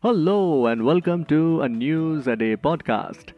[0.00, 3.32] Hello and welcome to a News a Day podcast.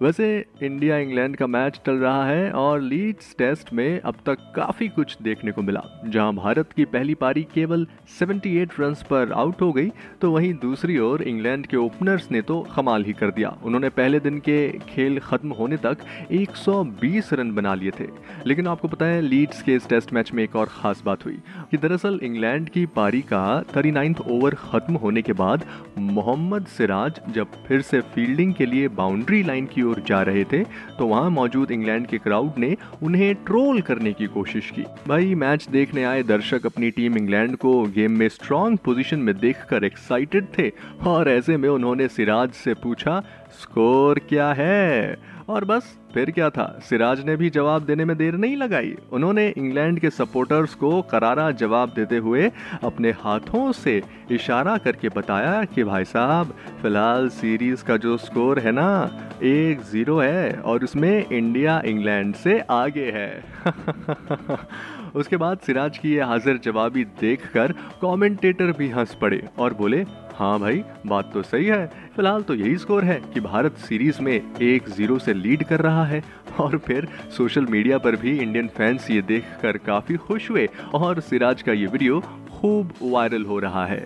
[0.00, 0.26] वैसे
[0.62, 5.16] India England का match चल रहा है और लीड्स टेस्ट में अब तक काफ़ी कुछ
[5.22, 7.86] देखने को मिला। जहाँ भारत की पहली पारी केवल
[8.20, 9.90] 78 रन्स पर आउट हो गई
[10.20, 14.20] तो वहीं दूसरी ओर इंग्लैंड के ओपनर्स ने तो कमाल ही कर दिया। उन्होंने पहले
[14.20, 14.56] दिन के
[14.88, 18.08] खेल खत्म होने तक 120 रन बना लिए थे।
[18.46, 21.38] लेकिन आपको पता है, लीड्स के इस टेस्ट मैच में एक और ख़ास बात हुई
[21.70, 23.44] कि दरअसल इंग्लैंड की पारी का
[23.76, 25.66] थर्टी ओवर खत्म होने के बाद
[25.98, 30.62] मोहम्मद सिराज जब फिर से फील्डिंग के लिए बाउंड्री लाइन की ओर जा रहे थे
[30.98, 35.66] तो वहाँ मौजूद इंग्लैंड के क्राउड ने उन्हें ट्रोल करने की कोशिश की। भाई मैच
[35.70, 40.70] देखने आए दर्शक अपनी टीम इंग्लैंड को गेम में स्ट्रॉन्ग पोजिशन में देखकर एक्साइटेड थे
[41.06, 45.16] और ऐसे में उन्होंने सिराज से पूछा स्कोर क्या है?
[45.48, 46.78] और बस, फिर क्या था?
[46.82, 51.50] सिराज ने भी जवाब देने में देर नहीं लगाई। उन्होंने इंग्लैंड के सपोर्टर्स को करारा
[51.50, 52.52] जवाब देते हुए
[52.84, 56.46] अपने हाथों से इशारा करके बताया कि, भाई साहब,
[56.82, 62.60] फ़िलहाल सीरीज़ का जो स्कोर है ना, एक ज़ीरो है और उसमें इंडिया इंग्लैंड से
[62.70, 63.44] आगे है।
[65.14, 67.72] उसके बाद सिराज की ये हाजिर जवाबी देखकर
[68.02, 70.04] कमेंटेटर भी हंस पड़े और बोले
[70.34, 74.32] हाँ भाई, बात तो सही है। फ़िलहाल तो यही स्कोर है कि भारत सीरीज़ में
[74.62, 76.22] एक ज़ीरो से लीड कर रहा है।
[76.60, 81.62] और फिर सोशल मीडिया पर भी इंडियन फैंस ये देखकर काफ़ी खुश हुए और सिराज
[81.62, 82.20] का ये वीडियो
[82.50, 84.00] खूब वायरल हो रहा है।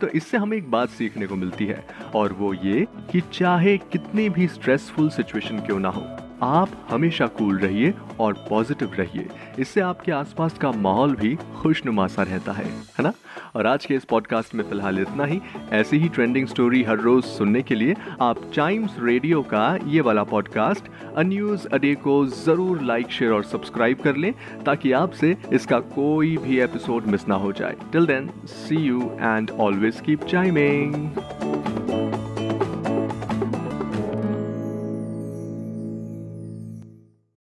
[0.00, 1.84] तो इससे हमें एक बात सीखने को मिलती है
[2.14, 6.06] और वो ये कि चाहे कितनी भी स्ट्रेसफुल सिचुएशन क्यों ना हो
[6.42, 12.22] आप हमेशा कूल रहिए और पॉजिटिव रहिए। इससे आपके आसपास का माहौल भी खुशनुमा सा
[12.22, 13.12] रहता है है ना?
[13.56, 15.40] और आज के इस पॉडकास्ट में फ़िलहाल इतना ही।
[15.72, 20.24] ऐसी ही ट्रेंडिंग स्टोरी हर रोज सुनने के लिए आप टाइम्स रेडियो का ये वाला
[20.24, 24.32] पॉडकास्ट अन्यूज अडे को ज़रूर लाइक शेयर और सब्सक्राइब कर लें,
[24.66, 29.50] ताकि आपसे इसका कोई भी एपिसोड मिस ना हो जाए। Till then see you and
[29.50, 31.10] always keep chiming